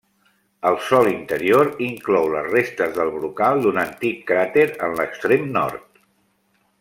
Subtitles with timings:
[0.69, 6.05] El sòl interior inclou les restes del brocal d'un antic cràter en l'extrem nord.